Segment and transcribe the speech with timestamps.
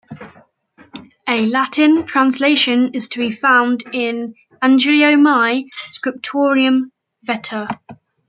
[1.29, 6.91] A Latin translation is to be found in Angelo Mai, Scriptorum
[7.23, 7.67] Veter.